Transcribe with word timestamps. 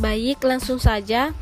Baik, 0.00 0.40
langsung 0.48 0.80
saja. 0.80 1.36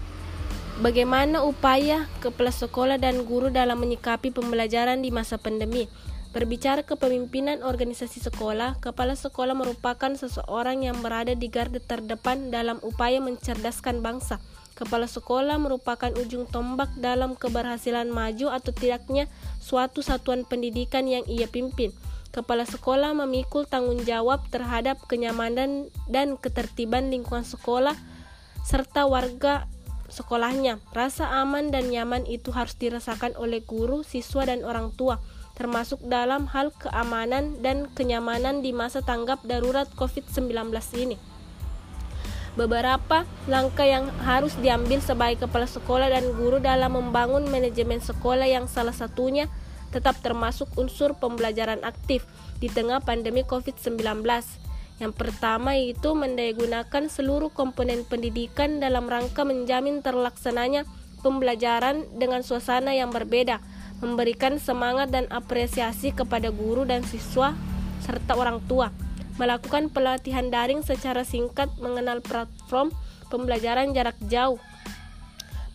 Bagaimana 0.82 1.46
upaya 1.46 2.10
kepala 2.18 2.50
sekolah 2.50 2.98
dan 2.98 3.22
guru 3.22 3.54
dalam 3.54 3.78
menyikapi 3.78 4.34
pembelajaran 4.34 4.98
di 4.98 5.14
masa 5.14 5.38
pandemi? 5.38 5.86
Berbicara 6.34 6.82
kepemimpinan 6.82 7.62
organisasi 7.62 8.18
sekolah, 8.18 8.82
kepala 8.82 9.14
sekolah 9.14 9.54
merupakan 9.54 10.10
seseorang 10.10 10.82
yang 10.82 10.98
berada 10.98 11.38
di 11.38 11.46
garda 11.46 11.78
terdepan 11.78 12.50
dalam 12.50 12.82
upaya 12.82 13.22
mencerdaskan 13.22 14.02
bangsa. 14.02 14.42
Kepala 14.74 15.06
sekolah 15.06 15.54
merupakan 15.62 16.10
ujung 16.18 16.50
tombak 16.50 16.90
dalam 16.98 17.38
keberhasilan 17.38 18.10
maju 18.10 18.50
atau 18.50 18.74
tidaknya 18.74 19.30
suatu 19.62 20.02
satuan 20.02 20.42
pendidikan 20.42 21.06
yang 21.06 21.22
ia 21.30 21.46
pimpin. 21.46 21.94
Kepala 22.34 22.66
sekolah 22.66 23.14
memikul 23.14 23.70
tanggung 23.70 24.02
jawab 24.02 24.42
terhadap 24.50 24.98
kenyamanan 25.06 25.94
dan 26.10 26.34
ketertiban 26.34 27.06
lingkungan 27.14 27.46
sekolah 27.46 27.94
serta 28.64 29.06
warga 29.06 29.66
sekolahnya. 30.08 30.80
Rasa 30.96 31.28
aman 31.44 31.68
dan 31.68 31.92
nyaman 31.92 32.24
itu 32.24 32.50
harus 32.50 32.74
dirasakan 32.74 33.36
oleh 33.36 33.60
guru, 33.62 34.02
siswa, 34.02 34.48
dan 34.48 34.64
orang 34.64 34.90
tua, 34.96 35.20
termasuk 35.54 36.00
dalam 36.08 36.48
hal 36.50 36.72
keamanan 36.74 37.60
dan 37.60 37.86
kenyamanan 37.92 38.64
di 38.64 38.72
masa 38.72 39.04
tanggap 39.04 39.44
darurat 39.44 39.86
COVID-19 39.94 40.72
ini. 40.98 41.16
Beberapa 42.58 43.22
langkah 43.46 43.86
yang 43.86 44.10
harus 44.26 44.58
diambil 44.58 44.98
sebagai 44.98 45.46
kepala 45.46 45.70
sekolah 45.70 46.10
dan 46.10 46.26
guru 46.34 46.58
dalam 46.58 46.98
membangun 46.98 47.46
manajemen 47.46 48.02
sekolah 48.02 48.50
yang 48.50 48.66
salah 48.66 48.90
satunya 48.90 49.46
tetap 49.94 50.18
termasuk 50.20 50.66
unsur 50.74 51.14
pembelajaran 51.16 51.80
aktif 51.86 52.26
di 52.58 52.66
tengah 52.66 52.98
pandemi 52.98 53.46
COVID-19 53.46 54.26
yang 54.98 55.14
pertama 55.14 55.78
itu 55.78 56.10
mendayagunakan 56.18 57.06
seluruh 57.06 57.54
komponen 57.54 58.02
pendidikan 58.02 58.82
dalam 58.82 59.06
rangka 59.06 59.46
menjamin 59.46 60.02
terlaksananya 60.02 60.82
pembelajaran 61.22 62.06
dengan 62.18 62.42
suasana 62.42 62.94
yang 62.94 63.14
berbeda, 63.14 63.62
memberikan 64.02 64.58
semangat 64.58 65.10
dan 65.14 65.30
apresiasi 65.30 66.10
kepada 66.10 66.50
guru 66.50 66.82
dan 66.82 67.06
siswa 67.06 67.54
serta 68.02 68.34
orang 68.34 68.58
tua, 68.66 68.90
melakukan 69.38 69.90
pelatihan 69.90 70.50
daring 70.50 70.82
secara 70.82 71.22
singkat 71.22 71.70
mengenal 71.78 72.18
platform 72.18 72.90
pembelajaran 73.30 73.94
jarak 73.94 74.18
jauh, 74.26 74.58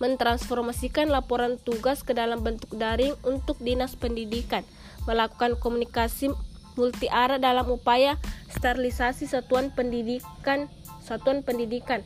mentransformasikan 0.03 1.07
laporan 1.07 1.55
tugas 1.63 2.03
ke 2.03 2.11
dalam 2.11 2.43
bentuk 2.43 2.71
daring 2.75 3.15
untuk 3.23 3.55
dinas 3.63 3.95
pendidikan, 3.95 4.67
melakukan 5.07 5.55
komunikasi 5.59 6.31
multi 6.73 7.09
arah 7.09 7.37
dalam 7.37 7.69
upaya 7.69 8.17
sterilisasi 8.49 9.29
satuan 9.29 9.69
pendidikan 9.73 10.69
satuan 11.03 11.43
pendidikan. 11.43 12.01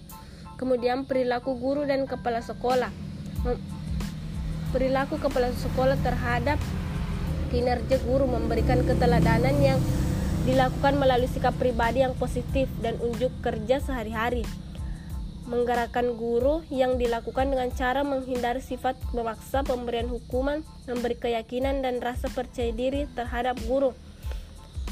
Kemudian 0.57 1.05
perilaku 1.05 1.53
guru 1.55 1.85
dan 1.85 2.09
kepala 2.09 2.41
sekolah. 2.41 2.89
Perilaku 4.73 5.21
kepala 5.21 5.53
sekolah 5.53 5.95
terhadap 6.01 6.57
kinerja 7.53 8.01
guru 8.03 8.27
memberikan 8.27 8.83
keteladanan 8.83 9.55
yang 9.61 9.79
dilakukan 10.43 10.97
melalui 10.97 11.29
sikap 11.29 11.55
pribadi 11.55 12.03
yang 12.03 12.17
positif 12.17 12.67
dan 12.81 12.97
unjuk 12.99 13.31
kerja 13.45 13.79
sehari-hari. 13.79 14.43
Menggerakkan 15.47 16.19
guru 16.19 16.65
yang 16.67 16.99
dilakukan 16.99 17.47
dengan 17.47 17.71
cara 17.71 18.03
menghindari 18.03 18.59
sifat 18.59 18.99
memaksa 19.15 19.63
pemberian 19.63 20.11
hukuman, 20.11 20.59
memberi 20.89 21.15
keyakinan 21.15 21.79
dan 21.79 22.03
rasa 22.03 22.27
percaya 22.27 22.75
diri 22.75 23.07
terhadap 23.15 23.55
guru. 23.63 23.95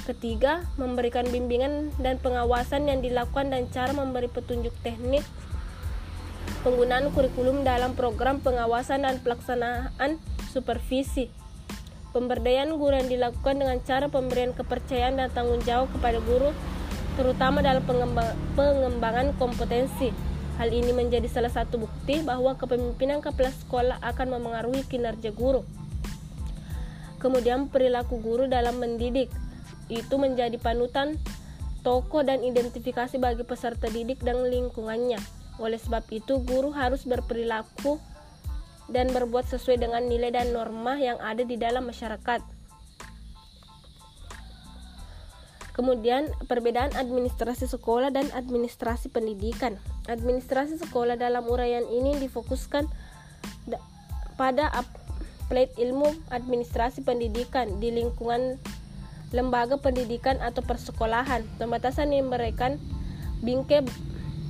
Ketiga, 0.06 0.62
memberikan 0.78 1.26
bimbingan 1.26 1.90
dan 1.98 2.22
pengawasan 2.22 2.86
yang 2.86 3.02
dilakukan 3.02 3.50
dan 3.50 3.66
cara 3.74 3.90
memberi 3.90 4.30
petunjuk 4.30 4.74
teknik 4.86 5.26
penggunaan 6.66 7.14
kurikulum 7.14 7.62
dalam 7.62 7.94
program 7.94 8.42
pengawasan 8.42 9.06
dan 9.06 9.22
pelaksanaan 9.22 10.18
supervisi. 10.50 11.30
Pemberdayaan 12.10 12.74
guru 12.82 12.98
yang 12.98 13.06
dilakukan 13.06 13.62
dengan 13.62 13.78
cara 13.86 14.10
pemberian 14.10 14.56
kepercayaan 14.58 15.22
dan 15.22 15.30
tanggung 15.30 15.62
jawab 15.62 15.94
kepada 15.94 16.18
guru, 16.26 16.50
terutama 17.22 17.62
dalam 17.62 17.86
pengembangan 18.58 19.38
kompetensi. 19.38 20.10
Hal 20.56 20.72
ini 20.72 20.96
menjadi 20.96 21.28
salah 21.28 21.52
satu 21.52 21.86
bukti 21.86 22.24
bahwa 22.24 22.56
kepemimpinan 22.56 23.20
kepala 23.20 23.52
sekolah 23.52 23.98
akan 24.02 24.40
memengaruhi 24.40 24.88
kinerja 24.88 25.36
guru. 25.36 25.68
Kemudian 27.20 27.68
perilaku 27.68 28.24
guru 28.24 28.48
dalam 28.48 28.80
mendidik 28.80 29.28
itu 29.90 30.16
menjadi 30.18 30.58
panutan 30.58 31.18
tokoh 31.86 32.26
dan 32.26 32.42
identifikasi 32.42 33.22
bagi 33.22 33.46
peserta 33.46 33.86
didik 33.94 34.26
dan 34.26 34.42
lingkungannya. 34.50 35.22
Oleh 35.62 35.78
sebab 35.78 36.04
itu, 36.10 36.42
guru 36.42 36.74
harus 36.74 37.06
berperilaku 37.06 38.02
dan 38.90 39.14
berbuat 39.14 39.46
sesuai 39.46 39.82
dengan 39.82 40.02
nilai 40.06 40.34
dan 40.34 40.50
norma 40.50 40.98
yang 40.98 41.22
ada 41.22 41.46
di 41.46 41.56
dalam 41.56 41.86
masyarakat. 41.86 42.42
Kemudian, 45.76 46.32
perbedaan 46.48 46.96
administrasi 46.96 47.68
sekolah 47.68 48.10
dan 48.10 48.32
administrasi 48.32 49.12
pendidikan. 49.12 49.76
Administrasi 50.08 50.80
sekolah 50.80 51.20
dalam 51.20 51.46
uraian 51.46 51.84
ini 51.92 52.16
difokuskan 52.18 52.88
pada 54.40 54.72
applied 54.72 55.72
ilmu 55.76 56.12
administrasi 56.32 57.04
pendidikan 57.04 57.80
di 57.84 57.92
lingkungan 57.92 58.60
lembaga 59.34 59.80
pendidikan 59.80 60.38
atau 60.44 60.62
persekolahan. 60.62 61.46
Pembatasan 61.58 62.14
yang 62.14 62.30
memberikan 62.30 62.78
bingkai 63.42 63.86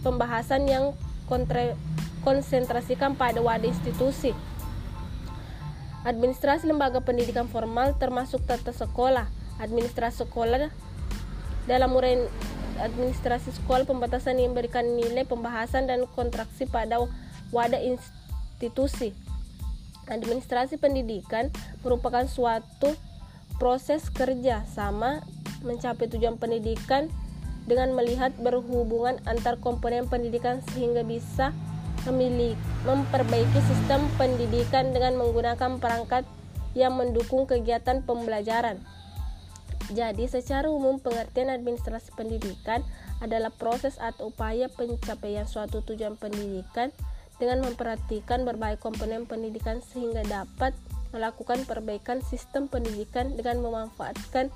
pembahasan 0.02 0.68
yang 0.68 0.98
kontre, 1.30 1.78
konsentrasikan 2.26 3.14
pada 3.14 3.40
wadah 3.40 3.70
institusi. 3.70 4.34
Administrasi 6.06 6.70
lembaga 6.70 7.02
pendidikan 7.02 7.50
formal 7.50 7.98
termasuk 7.98 8.46
tata 8.46 8.70
sekolah, 8.70 9.26
administrasi 9.58 10.26
sekolah 10.26 10.70
dalam 11.66 11.90
uraian 11.98 12.30
administrasi 12.78 13.56
sekolah 13.56 13.88
pembatasan 13.88 14.38
yang 14.38 14.54
memberikan 14.54 14.86
nilai 14.86 15.26
pembahasan 15.26 15.90
dan 15.90 16.06
kontraksi 16.14 16.70
pada 16.70 17.02
wadah 17.50 17.82
institusi. 17.82 19.16
Administrasi 20.06 20.78
pendidikan 20.78 21.50
merupakan 21.82 22.30
suatu 22.30 22.94
proses 23.58 24.12
kerja 24.12 24.68
sama 24.68 25.24
mencapai 25.64 26.12
tujuan 26.12 26.38
pendidikan 26.38 27.10
dengan 27.66 27.98
melihat 27.98 28.36
berhubungan 28.38 29.18
antar 29.26 29.58
komponen 29.58 30.06
pendidikan 30.06 30.62
sehingga 30.74 31.02
bisa 31.02 31.50
memiliki 32.06 32.54
memperbaiki 32.86 33.60
sistem 33.66 34.06
pendidikan 34.22 34.94
dengan 34.94 35.18
menggunakan 35.18 35.82
perangkat 35.82 36.22
yang 36.78 36.94
mendukung 36.94 37.50
kegiatan 37.50 38.06
pembelajaran. 38.06 38.78
Jadi, 39.90 40.26
secara 40.30 40.70
umum 40.70 40.98
pengertian 40.98 41.50
administrasi 41.50 42.14
pendidikan 42.14 42.82
adalah 43.22 43.54
proses 43.54 43.98
atau 44.02 44.34
upaya 44.34 44.70
pencapaian 44.70 45.46
suatu 45.46 45.82
tujuan 45.86 46.18
pendidikan 46.18 46.90
dengan 47.38 47.62
memperhatikan 47.66 48.46
berbagai 48.46 48.82
komponen 48.82 49.30
pendidikan 49.30 49.82
sehingga 49.82 50.26
dapat 50.26 50.74
melakukan 51.16 51.64
perbaikan 51.64 52.20
sistem 52.20 52.68
pendidikan 52.68 53.32
dengan 53.40 53.64
memanfaatkan 53.64 54.52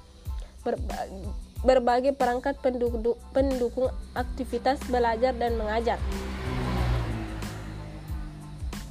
berbagai, 0.59 1.23
berbagai 1.63 2.11
perangkat 2.19 2.59
pendukung, 2.59 3.15
pendukung 3.31 3.87
aktivitas 4.11 4.83
belajar 4.91 5.31
dan 5.39 5.55
mengajar. 5.55 5.95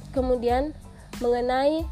Kemudian 0.09 0.73
mengenai 1.21 1.85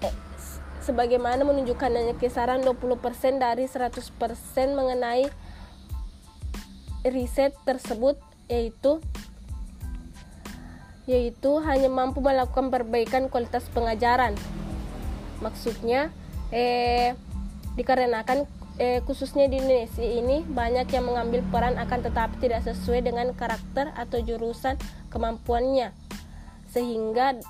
eh, 0.00 0.14
sebagaimana 0.80 1.44
menunjukkan 1.44 2.16
kisaran 2.16 2.64
20% 2.64 3.36
dari 3.36 3.68
100% 3.68 3.92
mengenai 4.72 5.28
riset 7.04 7.52
tersebut 7.68 8.16
yaitu 8.48 8.98
yaitu 11.06 11.62
hanya 11.62 11.86
mampu 11.86 12.18
melakukan 12.18 12.68
perbaikan 12.70 13.30
kualitas 13.30 13.66
pengajaran. 13.70 14.34
Maksudnya, 15.38 16.10
eh, 16.50 17.14
dikarenakan 17.78 18.46
eh, 18.76 19.00
khususnya 19.08 19.48
di 19.48 19.56
Indonesia 19.56 20.04
ini 20.04 20.44
banyak 20.44 20.92
yang 20.92 21.08
mengambil 21.08 21.40
peran 21.48 21.80
akan 21.80 22.12
tetapi 22.12 22.44
tidak 22.44 22.60
sesuai 22.68 23.00
dengan 23.00 23.32
karakter 23.32 23.88
atau 23.96 24.20
jurusan 24.20 24.76
kemampuannya, 25.08 25.96
sehingga 26.76 27.40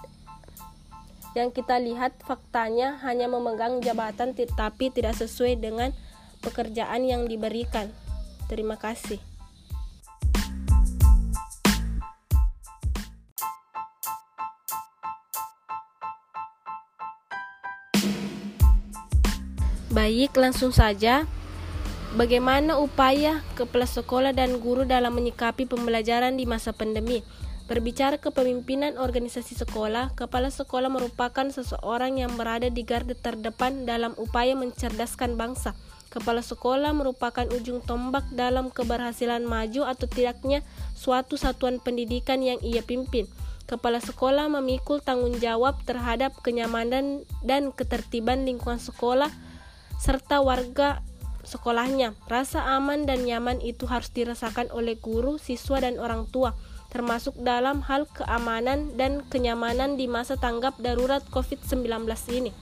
yang 1.34 1.52
kita 1.52 1.76
lihat 1.82 2.16
faktanya 2.24 2.96
hanya 3.04 3.28
memegang 3.28 3.84
jabatan 3.84 4.32
tetapi 4.32 4.88
tidak 4.88 5.18
sesuai 5.18 5.60
dengan 5.60 5.92
pekerjaan 6.40 7.04
yang 7.04 7.28
diberikan. 7.28 7.92
Terima 8.46 8.78
kasih. 8.80 9.35
Baik, 19.96 20.36
langsung 20.36 20.76
saja. 20.76 21.24
Bagaimana 22.20 22.76
upaya 22.76 23.40
kepala 23.56 23.88
sekolah 23.88 24.36
dan 24.36 24.60
guru 24.60 24.84
dalam 24.84 25.16
menyikapi 25.16 25.64
pembelajaran 25.64 26.36
di 26.36 26.44
masa 26.44 26.76
pandemi? 26.76 27.24
Berbicara 27.64 28.20
kepemimpinan 28.20 29.00
organisasi 29.00 29.56
sekolah, 29.56 30.12
kepala 30.12 30.52
sekolah 30.52 30.92
merupakan 30.92 31.48
seseorang 31.48 32.20
yang 32.20 32.36
berada 32.36 32.68
di 32.68 32.84
garda 32.84 33.16
terdepan 33.16 33.88
dalam 33.88 34.12
upaya 34.20 34.52
mencerdaskan 34.52 35.40
bangsa. 35.40 35.72
Kepala 36.12 36.44
sekolah 36.44 36.92
merupakan 36.92 37.48
ujung 37.56 37.80
tombak 37.80 38.28
dalam 38.36 38.68
keberhasilan 38.68 39.48
maju 39.48 39.88
atau 39.88 40.04
tidaknya 40.04 40.60
suatu 40.92 41.40
satuan 41.40 41.80
pendidikan 41.80 42.44
yang 42.44 42.60
ia 42.60 42.84
pimpin. 42.84 43.24
Kepala 43.64 44.04
sekolah 44.04 44.52
memikul 44.52 45.00
tanggung 45.00 45.40
jawab 45.40 45.80
terhadap 45.88 46.36
kenyamanan 46.44 47.24
dan 47.40 47.72
ketertiban 47.72 48.44
lingkungan 48.44 48.76
sekolah 48.76 49.32
serta 49.96 50.40
warga 50.44 51.00
sekolahnya. 51.46 52.18
Rasa 52.26 52.76
aman 52.76 53.06
dan 53.06 53.22
nyaman 53.24 53.62
itu 53.62 53.86
harus 53.86 54.10
dirasakan 54.10 54.68
oleh 54.74 54.98
guru, 54.98 55.38
siswa, 55.38 55.78
dan 55.78 55.96
orang 56.02 56.26
tua, 56.28 56.52
termasuk 56.90 57.38
dalam 57.40 57.80
hal 57.86 58.10
keamanan 58.10 58.98
dan 58.98 59.22
kenyamanan 59.30 59.94
di 59.94 60.10
masa 60.10 60.34
tanggap 60.34 60.76
darurat 60.82 61.22
COVID-19 61.30 61.86
ini. 62.34 62.52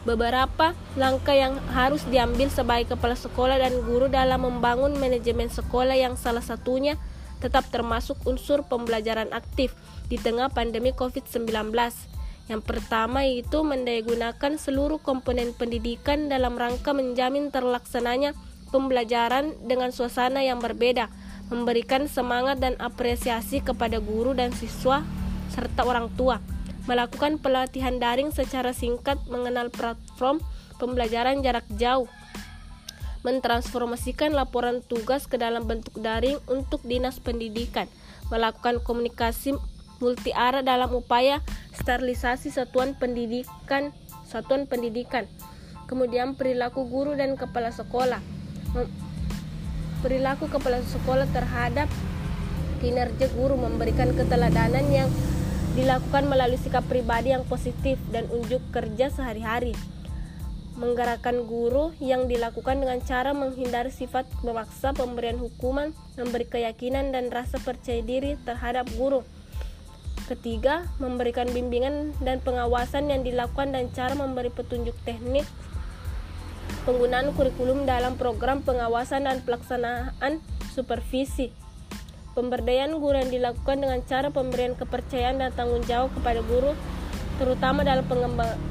Beberapa 0.00 0.72
langkah 0.96 1.36
yang 1.36 1.60
harus 1.76 2.00
diambil 2.08 2.48
sebagai 2.48 2.96
kepala 2.96 3.12
sekolah 3.12 3.60
dan 3.60 3.84
guru 3.84 4.08
dalam 4.08 4.48
membangun 4.48 4.96
manajemen 4.96 5.52
sekolah 5.52 5.92
yang 5.92 6.16
salah 6.16 6.40
satunya 6.40 6.96
tetap 7.44 7.68
termasuk 7.68 8.16
unsur 8.24 8.64
pembelajaran 8.64 9.28
aktif 9.36 9.76
di 10.08 10.16
tengah 10.16 10.48
pandemi 10.48 10.96
COVID-19 10.96 11.52
yang 12.50 12.66
pertama 12.66 13.22
itu 13.22 13.62
mendayagunakan 13.62 14.58
seluruh 14.58 14.98
komponen 14.98 15.54
pendidikan 15.54 16.26
dalam 16.26 16.58
rangka 16.58 16.90
menjamin 16.90 17.54
terlaksananya 17.54 18.34
pembelajaran 18.74 19.54
dengan 19.70 19.94
suasana 19.94 20.42
yang 20.42 20.58
berbeda, 20.58 21.06
memberikan 21.46 22.10
semangat 22.10 22.58
dan 22.58 22.74
apresiasi 22.82 23.62
kepada 23.62 24.02
guru 24.02 24.34
dan 24.34 24.50
siswa 24.50 25.06
serta 25.54 25.86
orang 25.86 26.10
tua, 26.18 26.42
melakukan 26.90 27.38
pelatihan 27.38 28.02
daring 28.02 28.34
secara 28.34 28.74
singkat 28.74 29.22
mengenal 29.30 29.70
platform 29.70 30.42
pembelajaran 30.82 31.46
jarak 31.46 31.66
jauh, 31.78 32.10
mentransformasikan 33.22 34.34
laporan 34.34 34.82
tugas 34.82 35.30
ke 35.30 35.38
dalam 35.38 35.70
bentuk 35.70 35.94
daring 36.02 36.42
untuk 36.50 36.82
dinas 36.82 37.22
pendidikan, 37.22 37.86
melakukan 38.26 38.82
komunikasi 38.82 39.54
multi 40.00 40.32
arah 40.32 40.64
dalam 40.64 40.90
upaya 40.96 41.44
sterilisasi 41.76 42.50
satuan 42.50 42.96
pendidikan 42.96 43.92
satuan 44.30 44.64
pendidikan. 44.70 45.26
Kemudian 45.90 46.38
perilaku 46.38 46.86
guru 46.86 47.18
dan 47.18 47.34
kepala 47.34 47.74
sekolah. 47.74 48.22
Perilaku 50.00 50.46
kepala 50.46 50.80
sekolah 50.86 51.26
terhadap 51.34 51.90
kinerja 52.78 53.28
guru 53.36 53.58
memberikan 53.58 54.14
keteladanan 54.16 54.86
yang 54.88 55.10
dilakukan 55.74 56.30
melalui 56.30 56.56
sikap 56.56 56.86
pribadi 56.86 57.34
yang 57.34 57.44
positif 57.44 57.98
dan 58.14 58.30
unjuk 58.30 58.62
kerja 58.70 59.10
sehari-hari. 59.10 59.74
Menggerakkan 60.78 61.44
guru 61.44 61.92
yang 62.00 62.24
dilakukan 62.24 62.80
dengan 62.80 63.04
cara 63.04 63.36
menghindari 63.36 63.92
sifat 63.92 64.24
memaksa 64.40 64.96
pemberian 64.96 65.36
hukuman, 65.36 65.92
memberi 66.16 66.48
keyakinan 66.48 67.12
dan 67.12 67.28
rasa 67.28 67.60
percaya 67.60 68.00
diri 68.00 68.40
terhadap 68.48 68.88
guru. 68.96 69.20
Ketiga, 70.30 70.86
memberikan 71.02 71.50
bimbingan 71.50 72.14
dan 72.22 72.38
pengawasan 72.38 73.10
yang 73.10 73.26
dilakukan 73.26 73.74
dan 73.74 73.90
cara 73.90 74.14
memberi 74.14 74.46
petunjuk 74.46 74.94
teknik 75.02 75.42
penggunaan 76.86 77.34
kurikulum 77.34 77.82
dalam 77.82 78.14
program 78.14 78.62
pengawasan 78.62 79.26
dan 79.26 79.42
pelaksanaan 79.42 80.38
supervisi. 80.70 81.50
Pemberdayaan 82.38 82.94
guru 83.02 83.18
yang 83.18 83.26
dilakukan 83.34 83.82
dengan 83.82 84.00
cara 84.06 84.30
pemberian 84.30 84.78
kepercayaan 84.78 85.42
dan 85.42 85.50
tanggung 85.50 85.82
jawab 85.90 86.14
kepada 86.14 86.46
guru, 86.46 86.78
terutama 87.42 87.82
dalam 87.82 88.06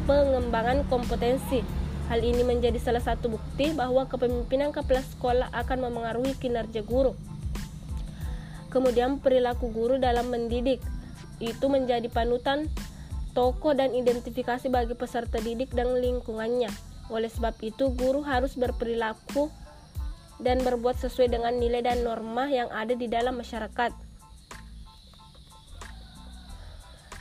pengembangan 0.07 0.87
kompetensi. 0.87 1.59
Hal 2.07 2.23
ini 2.23 2.41
menjadi 2.47 2.79
salah 2.79 3.03
satu 3.03 3.35
bukti 3.35 3.75
bahwa 3.75 4.07
kepemimpinan 4.07 4.71
kepala 4.71 5.03
sekolah 5.03 5.51
akan 5.51 5.91
memengaruhi 5.91 6.39
kinerja 6.39 6.87
guru. 6.87 7.19
Kemudian 8.71 9.19
perilaku 9.19 9.69
guru 9.75 9.99
dalam 9.99 10.31
mendidik 10.31 10.79
itu 11.39 11.65
menjadi 11.71 12.07
panutan 12.11 12.67
toko 13.31 13.71
dan 13.71 13.95
identifikasi 13.95 14.67
bagi 14.67 14.93
peserta 14.93 15.39
didik 15.39 15.71
dan 15.71 15.95
lingkungannya. 15.95 16.69
Oleh 17.09 17.31
sebab 17.31 17.57
itu, 17.65 17.89
guru 17.95 18.21
harus 18.21 18.53
berperilaku 18.59 19.49
dan 20.39 20.61
berbuat 20.61 20.99
sesuai 20.99 21.31
dengan 21.33 21.55
nilai 21.57 21.83
dan 21.83 22.05
norma 22.05 22.47
yang 22.47 22.69
ada 22.71 22.93
di 22.93 23.09
dalam 23.09 23.39
masyarakat. 23.39 23.91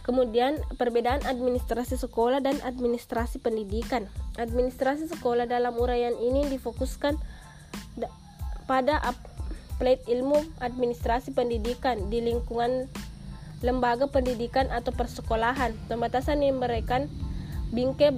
Kemudian, 0.05 0.57
perbedaan 0.81 1.21
administrasi 1.29 2.01
sekolah 2.01 2.41
dan 2.41 2.57
administrasi 2.65 3.45
pendidikan. 3.45 4.09
Administrasi 4.41 5.05
sekolah 5.13 5.45
dalam 5.45 5.77
uraian 5.77 6.17
ini 6.17 6.49
difokuskan 6.49 7.13
pada 8.65 9.01
applied 9.05 10.01
ilmu 10.09 10.41
administrasi 10.65 11.37
pendidikan 11.37 12.09
di 12.09 12.25
lingkungan 12.25 12.89
lembaga 13.61 14.07
pendidikan 14.07 14.71
atau 14.71 14.95
persekolahan. 14.95 15.75
Pembatasan 15.91 16.43
yang 16.43 16.59
memberikan 16.59 17.11
bingkai 17.75 18.15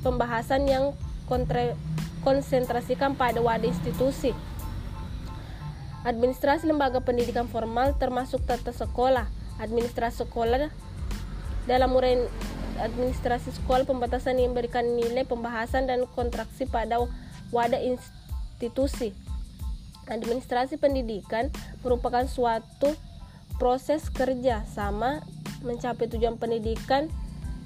pembahasan 0.00 0.64
yang 0.70 0.94
kontre, 1.26 1.74
konsentrasikan 2.22 3.18
pada 3.18 3.42
wadah 3.42 3.68
institusi. 3.68 4.32
Administrasi 6.06 6.70
lembaga 6.70 7.02
pendidikan 7.02 7.50
formal 7.50 7.98
termasuk 7.98 8.40
tata 8.46 8.70
sekolah, 8.70 9.26
administrasi 9.58 10.24
sekolah 10.24 10.70
dalam 11.66 11.90
uraian 11.92 12.24
administrasi 12.78 13.50
sekolah 13.58 13.84
pembatasan 13.84 14.38
yang 14.38 14.54
memberikan 14.54 14.86
nilai 14.86 15.26
pembahasan 15.26 15.90
dan 15.90 16.06
kontraksi 16.14 16.64
pada 16.64 17.02
wadah 17.50 17.82
institusi. 17.82 19.12
Administrasi 20.08 20.80
pendidikan 20.80 21.52
merupakan 21.84 22.24
suatu 22.24 22.96
proses 23.58 24.06
kerja 24.10 24.62
sama 24.70 25.20
mencapai 25.66 26.06
tujuan 26.06 26.38
pendidikan 26.38 27.10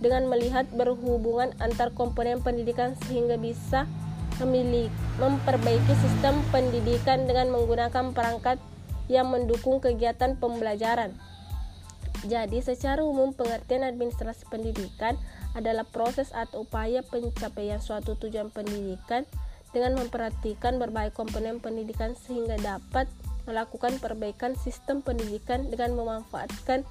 dengan 0.02 0.26
melihat 0.26 0.66
berhubungan 0.74 1.54
antar 1.62 1.94
komponen 1.94 2.42
pendidikan 2.42 2.98
sehingga 3.06 3.38
bisa 3.38 3.86
memilih 4.42 4.90
memperbaiki 5.22 5.94
sistem 6.02 6.40
pendidikan 6.50 7.28
dengan 7.30 7.52
menggunakan 7.54 8.10
perangkat 8.10 8.58
yang 9.06 9.30
mendukung 9.30 9.78
kegiatan 9.78 10.34
pembelajaran. 10.40 11.14
Jadi, 12.22 12.62
secara 12.62 13.02
umum 13.02 13.34
pengertian 13.34 13.82
administrasi 13.82 14.46
pendidikan 14.46 15.18
adalah 15.58 15.82
proses 15.82 16.30
atau 16.30 16.64
upaya 16.64 17.02
pencapaian 17.02 17.82
suatu 17.82 18.14
tujuan 18.14 18.48
pendidikan 18.48 19.26
dengan 19.74 19.98
memperhatikan 19.98 20.78
berbagai 20.78 21.12
komponen 21.18 21.58
pendidikan 21.58 22.14
sehingga 22.14 22.56
dapat 22.62 23.10
melakukan 23.44 23.98
perbaikan 23.98 24.54
sistem 24.54 25.02
pendidikan 25.02 25.66
dengan 25.66 25.98
memanfaatkan 25.98 26.86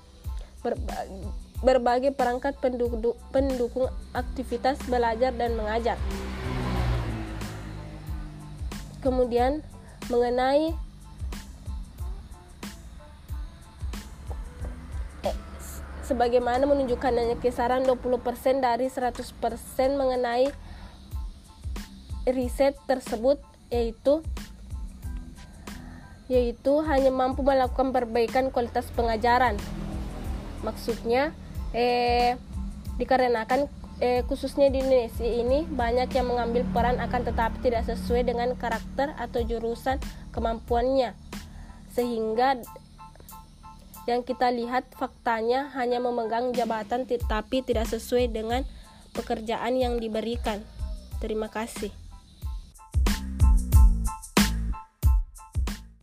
berbagai, 0.62 1.25
berbagai 1.62 2.12
perangkat 2.13 2.58
penduduk, 2.60 3.17
pendukung 3.29 3.89
aktivitas 4.12 4.77
belajar 4.89 5.31
dan 5.34 5.55
mengajar. 5.55 5.98
Kemudian 9.01 9.65
mengenai 10.10 10.74
sebagaimana 16.12 16.67
menunjukkan 16.67 17.13
hanya 17.15 17.39
kisaran 17.39 17.88
20% 17.88 18.60
dari 18.60 18.91
100% 18.91 19.31
mengenai 19.96 20.51
riset 22.27 22.75
tersebut 22.84 23.39
yaitu 23.72 24.20
yaitu 26.31 26.79
hanya 26.88 27.11
mampu 27.11 27.43
melakukan 27.43 27.91
perbaikan 27.91 28.55
kualitas 28.55 28.88
pengajaran. 28.95 29.59
Maksudnya, 30.63 31.35
eh, 31.75 32.39
dikarenakan 32.95 33.67
eh, 34.01 34.23
khususnya 34.25 34.71
di 34.73 34.81
Indonesia 34.81 35.27
ini 35.27 35.67
banyak 35.67 36.09
yang 36.15 36.31
mengambil 36.31 36.65
peran 36.73 36.97
akan 36.97 37.21
tetapi 37.21 37.61
tidak 37.61 37.85
sesuai 37.85 38.25
dengan 38.25 38.55
karakter 38.57 39.13
atau 39.13 39.45
jurusan 39.45 40.01
kemampuannya, 40.33 41.13
sehingga 41.93 42.57
yang 44.09 44.25
kita 44.25 44.50
lihat 44.50 44.89
faktanya 44.97 45.69
hanya 45.77 46.01
memegang 46.01 46.50
jabatan 46.57 47.05
tetapi 47.05 47.61
tidak 47.61 47.85
sesuai 47.85 48.33
dengan 48.33 48.65
pekerjaan 49.13 49.77
yang 49.77 50.01
diberikan. 50.01 50.65
Terima 51.21 51.53
kasih. 51.53 52.00